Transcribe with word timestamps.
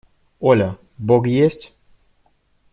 –Оля, 0.49 0.79
бог 0.97 1.27
есть? 1.27 1.73